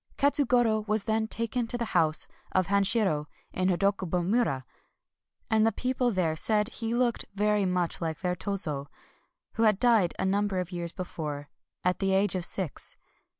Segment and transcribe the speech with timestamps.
[0.17, 4.65] Katsugoro was then taken to the house of Hanshiro in Hodokubo mura;
[5.47, 8.87] and the peo ple there said that he looked very much like their Tozo,
[9.57, 11.49] who had died a number of years before,
[11.83, 12.97] at the age of six.